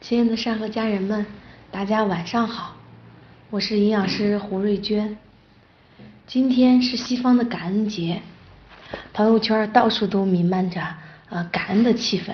[0.00, 1.26] 亲爱的善和家人们，
[1.70, 2.74] 大家晚上好，
[3.50, 5.18] 我是营养师胡瑞娟。
[6.26, 8.22] 今天是西方的感恩节，
[9.12, 10.80] 朋友圈到处都弥漫着
[11.28, 12.32] 呃感恩的气氛。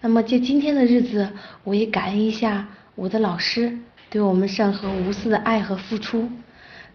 [0.00, 1.30] 那么借今天的日子，
[1.62, 3.78] 我也感恩一下我的老师
[4.10, 6.28] 对我们善和无私的爱和付出，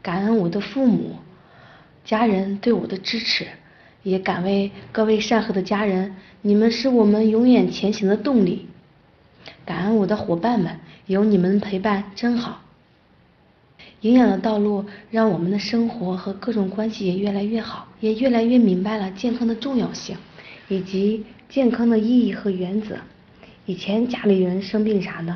[0.02, 1.16] 感恩我的父母、
[2.04, 3.48] 家人对我的支持，
[4.04, 8.68] 也感为各位善和的家人，你们是我们永远前行的动力。
[9.66, 12.61] 感恩我的伙伴们，有你们的陪伴真好。
[14.01, 20.15] 营养的道路让我们的生活和各种关系也越来越好，也越来越明白了健康的重要性，
[20.68, 22.96] 以及健康的意义和原则。
[23.65, 25.36] 以前家里人生病啥的，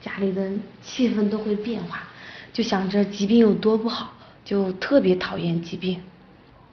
[0.00, 0.50] 家里的
[0.82, 2.02] 气氛都会变化，
[2.52, 4.12] 就想着疾病有多不好，
[4.44, 6.00] 就特别讨厌疾病，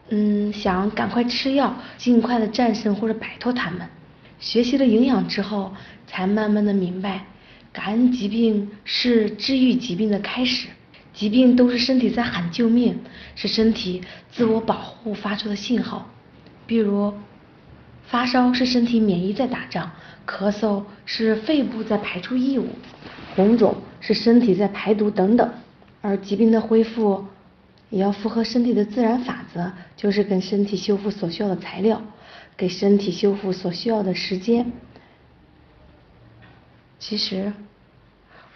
[0.10, 3.88] 嗯，想赶快吃药，尽快的战胜或者摆脱他们。
[4.40, 5.74] 学习了营养之后，
[6.08, 7.26] 才慢慢的明白，
[7.72, 10.68] 感恩疾病是治愈疾病的开始。
[11.14, 13.00] 疾病都是身体在喊救命，
[13.36, 14.02] 是身体
[14.32, 16.10] 自我保护发出的信号。
[16.68, 17.14] 比如，
[18.06, 19.90] 发烧是身体免疫在打仗，
[20.28, 22.68] 咳嗽是肺部在排出异物，
[23.36, 25.50] 红肿是身体在排毒等等。
[26.02, 27.26] 而疾病的恢复，
[27.90, 32.02] 也要符合身体的自然法则，就是跟身体修复所需要的材料。
[32.58, 34.72] 给身体修复所需要的时间。
[37.00, 37.54] 其实，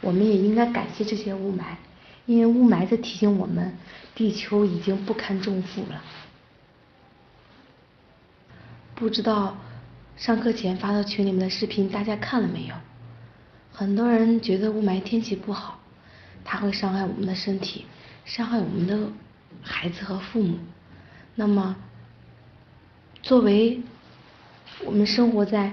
[0.01, 1.75] 我们也应该感谢这些雾霾，
[2.25, 3.77] 因为雾霾在提醒我们，
[4.15, 6.03] 地球已经不堪重负了。
[8.95, 9.57] 不知道
[10.17, 12.75] 上课前发到群里面的视频大家看了没有？
[13.71, 15.79] 很多人觉得雾霾天气不好，
[16.43, 17.85] 它会伤害我们的身体，
[18.25, 19.11] 伤害我们的
[19.61, 20.57] 孩子和父母。
[21.35, 21.75] 那么，
[23.29, 23.79] 作为
[24.83, 25.71] 我们生活在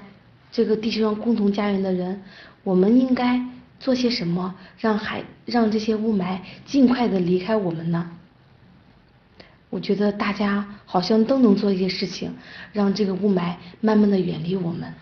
[0.53, 2.21] 这个地球上共同家园的人，
[2.63, 3.43] 我们应该
[3.81, 8.11] 做些什么，让海让这些雾霾尽快的离开我们呢？
[9.71, 12.35] 我觉得大家好像都能做一些事情，
[12.75, 14.93] 让这个雾霾慢慢的远离我们。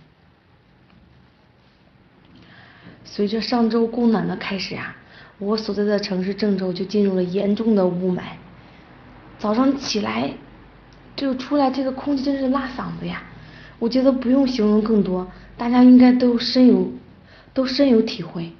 [3.04, 4.94] 随着上周供暖的开始啊，
[5.40, 8.22] 我所在的城市郑州就进入了严重的雾霾，
[9.40, 10.34] 早上起来。
[11.16, 13.22] 就出来，这个空气真是辣嗓子呀！
[13.78, 16.92] 我觉得不用形容更多，大家应该都深有
[17.52, 18.52] 都深有体会。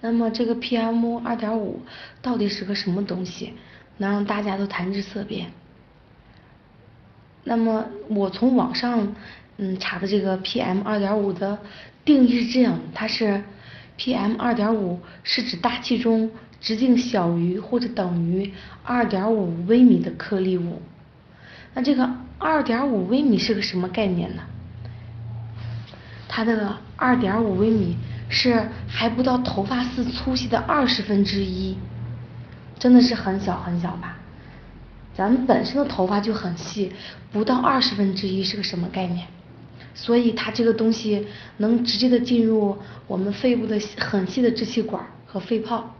[0.00, 1.80] 那么这个 PM 二点五
[2.20, 3.54] 到底是个什么东西，
[3.98, 5.52] 能让大家都谈之色变？
[7.44, 9.14] 那么我从网上
[9.56, 11.58] 嗯查的这个 PM 二点五的
[12.04, 13.42] 定义是这样，它是
[13.98, 16.30] PM 二点五是指大气中。
[16.62, 20.80] 直径小于或者等于二点五微米的颗粒物。
[21.74, 22.08] 那这个
[22.38, 24.42] 二点五微米是个什么概念呢？
[26.28, 27.96] 它的二点五微米
[28.28, 31.76] 是还不到头发丝粗细的二十分之一，
[32.78, 34.16] 真的是很小很小吧？
[35.14, 36.92] 咱们本身的头发就很细，
[37.32, 39.26] 不到二十分之一是个什么概念？
[39.94, 41.26] 所以它这个东西
[41.58, 45.94] 能直接的进入我们肺部的很细的支气管和肺泡。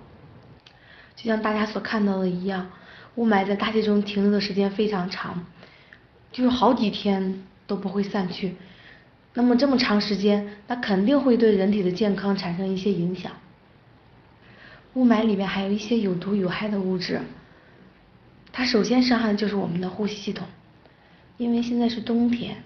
[1.16, 2.70] 就像大家所看到的一样，
[3.14, 5.44] 雾霾在大气中停留的时间非常长，
[6.32, 8.56] 就是好几天都不会散去。
[9.34, 13.32] 那么这么长时间，那肯定会对人体的健康产生一些影响。
[14.94, 17.20] 雾霾里面还有一些有毒有害的物质，
[18.52, 20.46] 它首先伤害的就是我们的呼吸系统。
[21.38, 22.56] 因为现在是冬天，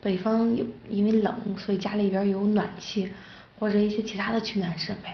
[0.00, 3.12] 北方有因为冷，所以家里边有暖气
[3.58, 5.10] 或者一些其他的取暖设备。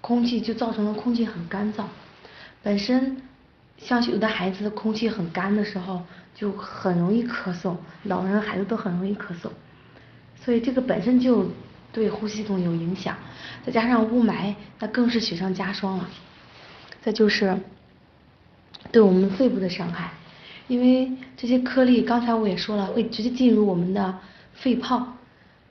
[0.00, 1.84] 空气就造成了空气很干燥，
[2.62, 3.20] 本身
[3.76, 6.02] 像有的孩子空气很干的时候，
[6.34, 9.50] 就很容易咳嗽，老人孩子都很容易咳嗽，
[10.42, 11.50] 所以这个本身就
[11.92, 13.14] 对呼吸系统有影响，
[13.64, 16.08] 再加上雾霾，那更是雪上加霜了。
[17.02, 17.58] 再就是
[18.90, 20.10] 对我们肺部的伤害，
[20.66, 24.18] 因为这些颗粒，刚才我也说了，会直接进入我们的
[24.54, 25.06] 肺泡，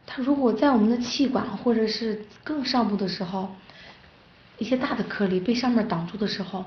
[0.05, 3.49] 它如果在我们的气管或者是更上部的时候。
[4.59, 6.65] 一些大的颗粒被上面挡住的时候，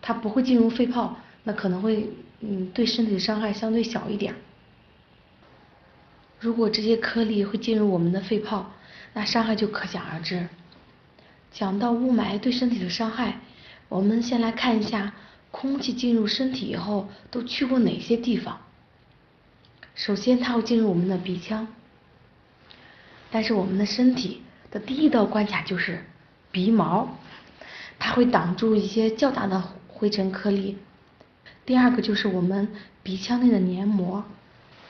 [0.00, 2.08] 它不会进入肺泡，那可能会
[2.40, 4.34] 嗯对身体的伤害相对小一点。
[6.38, 8.70] 如果这些颗粒会进入我们的肺泡，
[9.14, 10.48] 那伤害就可想而知。
[11.50, 13.40] 讲到雾霾对身体的伤害，
[13.88, 15.12] 我们先来看一下
[15.50, 18.60] 空气进入身体以后都去过哪些地方。
[19.94, 21.66] 首先，它会进入我们的鼻腔，
[23.30, 26.04] 但是我们的身体的第一道关卡就是
[26.52, 27.16] 鼻毛。
[28.00, 30.78] 它会挡住一些较大的灰尘颗粒。
[31.64, 32.66] 第二个就是我们
[33.04, 34.24] 鼻腔内的黏膜，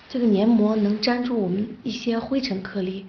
[0.08, 3.06] 这个黏膜能粘住我们一些灰尘颗粒。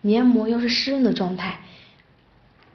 [0.00, 1.60] 黏膜要是湿润的状态，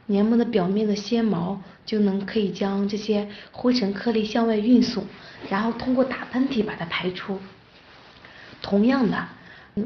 [0.06, 5.06] 黏膜的表面的纤毛就能可以将这些灰尘颗粒向外运送，
[5.50, 7.40] 然后通过打喷嚏把它排出。
[8.62, 9.28] 同样的，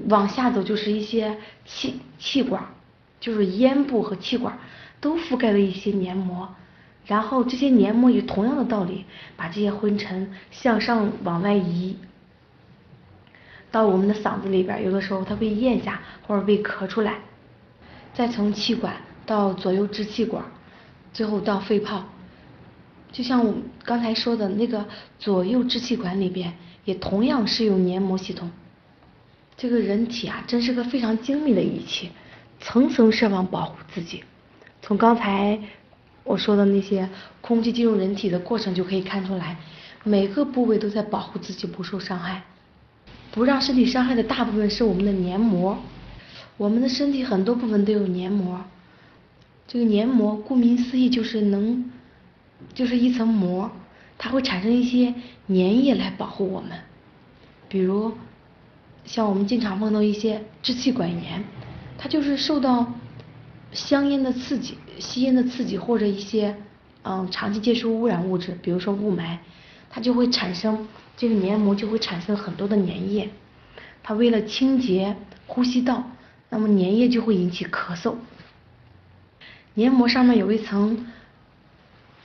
[0.10, 2.64] 往下走就是一些气气管，
[3.20, 4.58] 就是咽部和气管
[5.02, 6.54] 都覆盖了一些黏膜。
[7.06, 9.04] 然后这些黏膜也同样的道理，
[9.36, 11.98] 把这些灰尘向上往外移，
[13.72, 17.20] 到我们的嗓子里边，有的时候它被咽下或者被咳出来，
[18.14, 18.96] 再从气管
[19.26, 20.46] 到左右支气管，
[21.12, 22.06] 最后到肺泡。
[23.12, 23.54] 就像我
[23.84, 24.86] 刚才说的那个
[25.20, 26.54] 左右支气管里边，
[26.86, 28.50] 也同样是有黏膜系统。
[29.58, 32.12] 这个人体啊，真是个非常精密的仪器，
[32.62, 34.24] 层层设防保护自己。
[34.82, 35.60] 从刚才。
[36.24, 37.10] 我说的那些
[37.42, 39.58] 空气进入人体的过程就可以看出来，
[40.04, 42.44] 每个部位都在保护自己不受伤害。
[43.32, 45.78] 不让身体伤害的大部分是我们的黏膜。
[46.56, 48.64] 我们的身体很多部分都有黏膜，
[49.68, 51.92] 这个黏膜顾名思义就是能，
[52.74, 53.72] 就是一层膜，
[54.18, 55.14] 它会产生一些
[55.48, 56.72] 粘液来保护我们。
[57.68, 58.14] 比如
[59.04, 61.44] 像我们经常碰到一些支气管炎，
[61.98, 62.94] 它就是受到。
[63.74, 66.56] 香烟的刺激、吸烟的刺激或者一些
[67.04, 69.38] 嗯长期接触污染物质，比如说雾霾，
[69.90, 70.88] 它就会产生
[71.18, 73.30] 这个黏膜就会产生很多的粘液。
[74.04, 75.16] 它为了清洁
[75.48, 76.04] 呼吸道，
[76.50, 78.16] 那么粘液就会引起咳嗽。
[79.74, 81.08] 黏膜上面有一层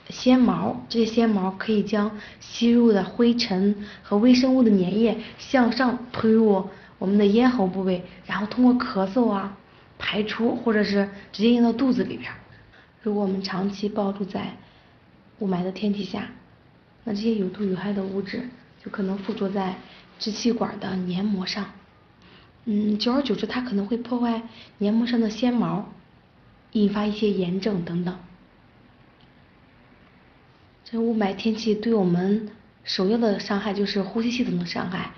[0.09, 6.69] 纤毛，这些纤毛可以将吸入的灰尘和微生物的粘液向上推入
[6.99, 9.57] 我们的咽喉部位，然后通过咳嗽啊。
[9.99, 12.31] 排出，或者是直接咽到肚子里边。
[13.03, 14.57] 如果我们长期暴露在
[15.37, 16.29] 雾霾的天气下，
[17.03, 18.49] 那这些有毒有害的物质
[18.83, 19.75] 就可能附着在
[20.17, 21.65] 支气管的黏膜上。
[22.65, 24.41] 嗯，久而久之，它可能会破坏
[24.79, 25.93] 黏膜上的纤毛，
[26.71, 28.17] 引发一些炎症等等。
[30.85, 32.49] 这雾霾天气对我们
[32.83, 35.11] 首要的伤害就是呼吸系统的伤害。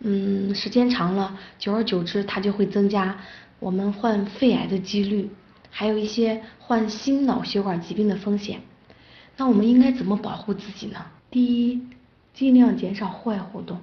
[0.00, 3.18] 嗯，时间长了，久而久之，它就会增加。
[3.62, 5.30] 我们患肺癌的几率，
[5.70, 8.60] 还有一些患心脑血管疾病的风险。
[9.36, 11.06] 那我们应该怎么保护自己呢？
[11.30, 11.80] 第一，
[12.34, 13.78] 尽量减少户外活动。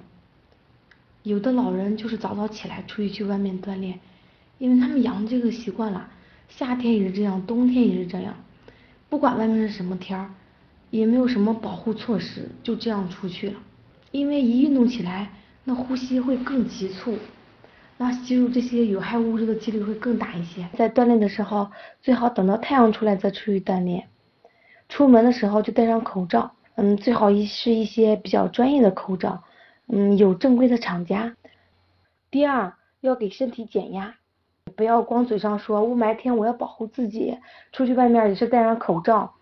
[1.22, 3.98] 有的老人就是早早起来出去去外面锻炼，
[4.58, 6.10] 因为他们养这个习惯了，
[6.50, 8.36] 夏天也是这样，冬天也是这样，
[9.08, 10.30] 不管外面是什么天儿，
[10.90, 13.58] 也没有什么保护措施，就这样出去了。
[14.10, 15.30] 因为一运动起来，
[15.64, 17.18] 那呼吸会更急促。
[18.02, 20.66] 那吸入这些有害物质的几率会更大一些。
[20.72, 21.70] 在锻炼的时候，
[22.00, 24.08] 最好等到太阳出来再出去锻炼。
[24.88, 29.44] 出门的时候就戴上口罩，嗯，最好一是一些比较专业的口罩，
[29.86, 31.36] 嗯，有正规的厂家。
[32.30, 34.14] 第二，要给身体减压，
[34.74, 37.36] 不要光嘴上说雾霾天我要保护自己，
[37.70, 39.34] 出去外面也是戴上口罩，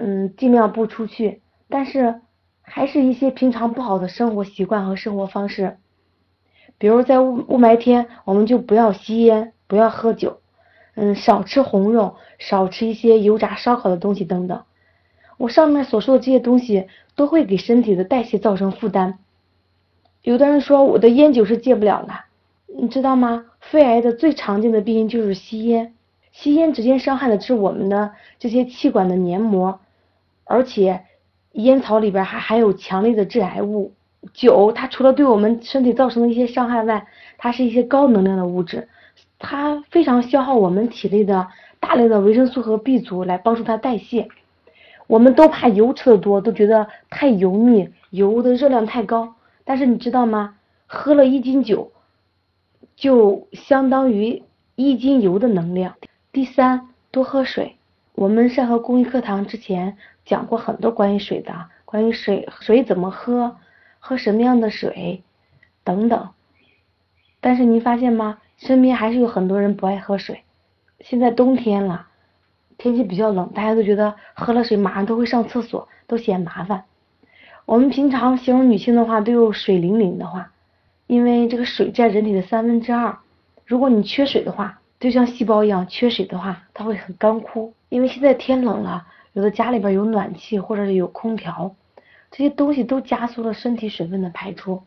[0.00, 1.42] 嗯，尽量不出去。
[1.68, 2.20] 但是
[2.60, 5.78] 还是一些平常不好的生活习惯和生活方式。
[6.78, 10.40] 比如在雾雾霾天，我们就不要吸烟，不要喝酒，
[10.94, 14.62] 嗯，少吃红肉，少吃一些油炸烧烤的东西等等。
[15.36, 16.86] 我上面所说的这些东西
[17.16, 19.18] 都会给身体的代谢造成负担。
[20.22, 22.26] 有的人说我的烟酒是戒不了了，
[22.66, 23.46] 你知道吗？
[23.60, 25.94] 肺癌的最常见的病因就是吸烟，
[26.32, 29.80] 吸烟直接伤害的是我们的这些气管的黏膜，
[30.44, 31.04] 而且
[31.52, 33.92] 烟草里边还含有强烈的致癌物。
[34.32, 38.88] 酒，它除了对我们身体造成的一些伤害外，它是一些高能量的物质，
[39.38, 41.46] 它非常消耗我们体内的
[41.78, 44.28] 大量的维生素和 B 族来帮助它代谢。
[45.06, 49.34] 我们都怕油吃的多，都觉得太油腻，油的热量太高。
[49.64, 50.56] 但是你知道吗？
[50.86, 51.92] 喝了一斤酒，
[52.96, 54.42] 就相当于
[54.76, 55.94] 一斤油的能量。
[56.32, 57.76] 第三，多喝水。
[58.14, 61.52] 我们善和公益课堂之前讲过很多关于水的，
[61.84, 63.56] 关于水，水怎么喝。
[64.06, 65.22] 喝什么样的水，
[65.82, 66.28] 等等。
[67.40, 68.36] 但是您发现吗？
[68.58, 70.42] 身边还是有很多人不爱喝水。
[71.00, 72.06] 现在冬天了，
[72.76, 76.84] 天气比较冷，大家都觉得喝了水马上都会上厕所，都嫌麻烦。
[77.64, 80.52] 我们平常形容女性的话都有水灵灵的话，
[81.06, 83.16] 因为这个水占人体的三分之二。
[83.64, 87.72] 如果你缺水的话，就像细胞一样，缺水的话它会很干枯。
[87.88, 91.74] 因为现在天冷了，有的家里边有暖气或者是有空调。
[92.36, 94.82] 这些东西都加速了身体水分的排出，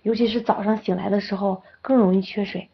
[0.00, 2.70] 尤其是早上醒来的时候更容易缺水。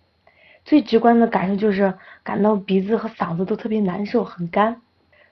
[0.64, 4.81] 最直观的感受就是感到鼻子和嗓子都特别难受，很干。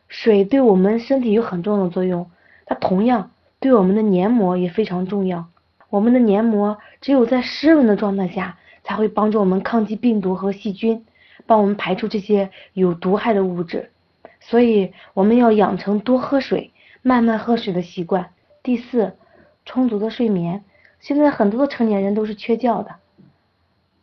[0.08, 2.28] 水对我们身体有很重要的作用，
[2.66, 3.30] 它同样
[3.60, 5.46] 对我们的黏膜也非常重要。
[5.88, 11.06] 我们的黏膜只有在湿润的状态下，才会帮助我们抗击病毒和细菌，
[11.46, 13.92] 帮我们排出这些有毒害的物质。
[14.40, 18.30] 所以我们要养成多喝水、慢慢喝水的习惯。
[18.70, 19.16] 第四，
[19.64, 20.62] 充足的睡眠。
[21.00, 22.94] 现在很多的成年人都是缺觉的，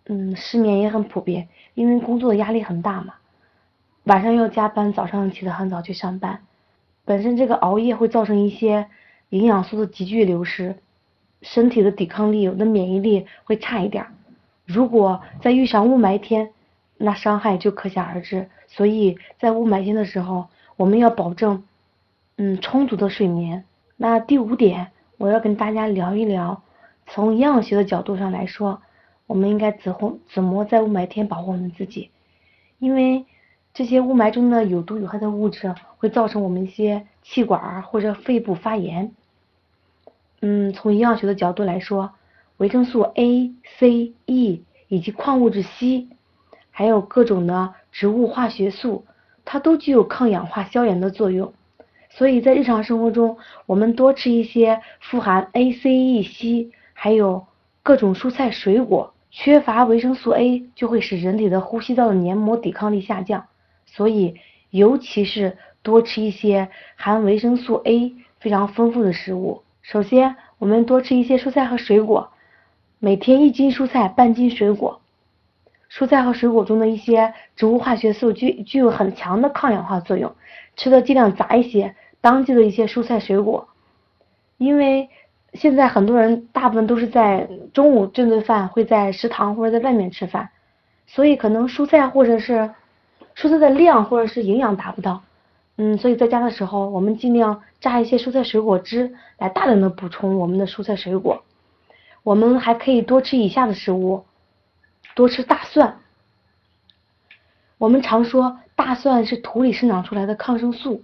[0.07, 3.13] 嗯，失眠也很普遍，因为工作的压力很大嘛，
[4.03, 6.41] 晚上要加班，早上起得很早去上班，
[7.05, 8.88] 本身这个熬夜会造成一些
[9.29, 10.75] 营养素的急剧流失，
[11.41, 14.05] 身体的抵抗力、有的免疫力会差一点。
[14.65, 16.51] 如果再遇上雾霾天，
[16.97, 18.50] 那伤害就可想而知。
[18.67, 21.63] 所以在雾霾天的时候，我们要保证
[22.36, 23.63] 嗯充足的睡眠。
[24.00, 26.62] 那第五点，我要跟大家聊一聊，
[27.08, 28.80] 从营养学的角度上来说，
[29.25, 32.12] 我们应该怎么怎么在雾霾天保护我们自己？
[32.77, 33.25] 因为
[33.74, 39.12] 这些雾霾中的有毒有害的物质会造成我们一些气管或者肺部发炎。
[40.42, 42.12] 嗯，从营养学的角度来说，
[42.58, 46.08] 维生素 A、C、E 以及矿物质硒，
[46.70, 49.06] 还有各种的植物化学素，
[49.44, 51.51] 它都具有抗氧化、消炎的作用。
[52.17, 57.45] 所以在日常生活中，我们多吃一些富含 A、C、E、硒，还有
[57.83, 59.13] 各种蔬菜水果。
[59.29, 63.45] 缺乏维生素 A 就会使人体的呼吸道的黏膜抵抗力下降，
[63.86, 64.33] 所以
[64.71, 69.62] 尤其是多吃一些含维生素 A 非常丰富的食物。
[69.83, 72.31] 首先，我们多吃一些蔬菜和水果，
[72.97, 75.01] 每天一斤蔬菜，半斤水果。
[75.91, 80.33] 蔬菜和水果中的一些植物化学素具具有很强的抗氧化作用，
[80.75, 81.93] 吃的尽量杂一些。
[82.21, 83.67] 当季的一些蔬菜水果，
[84.57, 85.09] 因为
[85.53, 90.50] 现在很多人大部分都是在中午这顿饭会在食堂或者在外面吃饭，
[91.05, 92.69] 所以可能蔬菜或者是
[93.36, 95.24] 蔬菜的量或者是营养达不到，
[95.77, 101.43] 嗯，所以在家的时候我们尽量榨一些蔬菜水果汁来大量的补充我们的蔬菜水果。
[102.24, 104.25] 我们还可以多吃以下的食物，
[105.15, 106.00] 多吃大蒜。
[107.77, 111.03] 我们常说大蒜是土里生长出来的抗生素。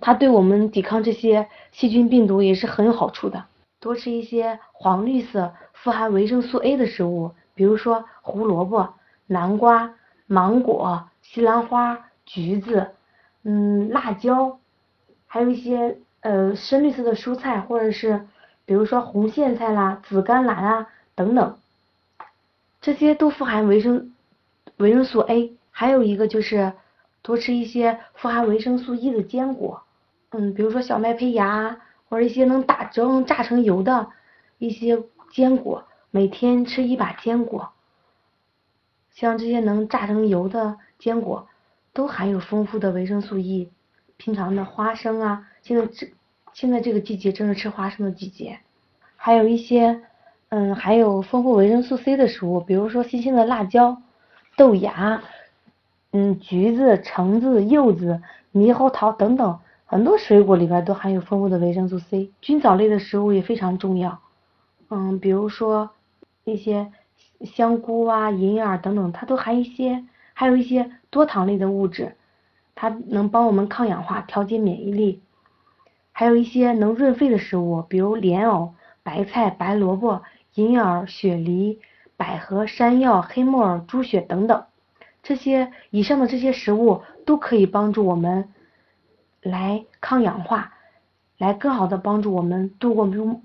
[0.00, 3.44] 它对我们抵抗这些细菌病毒也是很有好处的。
[3.80, 8.94] 多吃一些黄绿色、富含维生素 A 的食物，比如说胡萝卜、
[9.26, 9.94] 南瓜、
[10.26, 12.88] 芒果、西兰花、橘子，
[13.44, 14.58] 嗯，辣椒，
[15.26, 18.26] 还有一些呃深绿色的蔬菜，或者是
[18.64, 21.56] 比如说红苋菜啦、紫甘蓝啊等等，
[22.80, 24.14] 这些都富含维生
[24.78, 25.52] 维生素 A。
[25.70, 26.72] 还有一个就是
[27.20, 29.82] 多吃一些富含维生素 E 的坚果。
[30.38, 31.78] 嗯，比如说小麦胚芽，
[32.08, 34.08] 或者一些能打成榨成油的
[34.58, 35.02] 一些
[35.32, 37.70] 坚果，每天吃一把坚果。
[39.12, 41.48] 像这些能榨成油的坚果，
[41.94, 43.70] 都含有丰富的维生素 E。
[44.18, 46.08] 平常的花生啊，现在这
[46.52, 48.58] 现在这个季节正是吃花生的季节。
[49.16, 50.02] 还有一些
[50.50, 54.02] 嗯，含有丰富维生素 C 的食物，比如说新鲜的辣椒、
[54.56, 55.22] 豆芽、
[56.12, 59.58] 嗯，橘子、橙子、柚子、猕猴桃等等。
[59.88, 64.18] 很多水果里边都含有丰富的维生素 C，菌藻类的食物也非常重要。
[64.90, 65.90] 嗯，比如说
[66.42, 66.90] 一些
[67.44, 72.16] 香菇啊、银耳等等，它都含一些，还有一些多糖类的物质，
[72.74, 75.22] 它能帮我们抗氧化、调节免疫力。
[76.10, 78.74] 还有一些能润肺的食物，比如莲藕、
[79.04, 80.22] 白菜、白萝卜、
[80.54, 81.78] 银耳、雪梨、
[82.16, 84.64] 百合、山药、黑木耳、猪血等等，
[85.22, 88.48] 这些以上的这些食物都可以帮助我们。
[89.46, 90.72] 来抗氧化，
[91.38, 93.42] 来更好的帮助我们度过雾。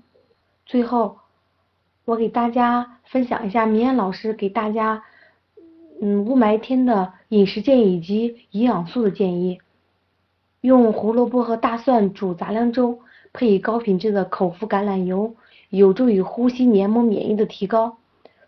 [0.66, 1.18] 最后，
[2.04, 5.04] 我给大家分享一下明艳老师给大家
[6.00, 9.60] 嗯雾霾天的饮食建议以及营养素的建议。
[10.60, 13.00] 用胡萝卜和大蒜煮杂粮粥，
[13.32, 15.34] 配以高品质的口服橄榄油，
[15.70, 17.98] 有助于呼吸黏膜免疫的提高。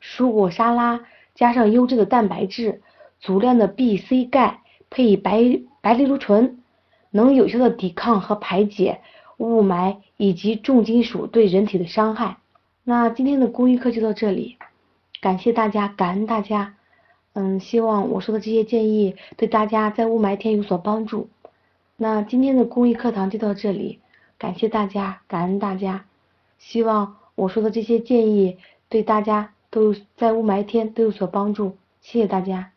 [0.00, 1.00] 蔬果沙拉
[1.34, 2.82] 加上优质的蛋白质，
[3.20, 6.60] 足量的 B、C、钙，配以白白藜芦醇。
[7.14, 9.00] 能有效的抵抗和排解
[9.36, 12.38] 雾霾以及重金属对人体的伤害。
[12.82, 14.56] 那今天的公益课就到这里，
[15.20, 16.74] 感谢大家，感恩大家。
[17.34, 21.28] 嗯，希望我说的这些建议对大家在雾霾天有所帮助。
[21.96, 24.00] 那今天的公益课堂就到这里，
[24.36, 26.06] 感谢大家，感恩大家。
[26.58, 31.76] 希望我说的这些建议对大家都在雾霾天都有所帮助。
[32.00, 32.73] 谢谢大家。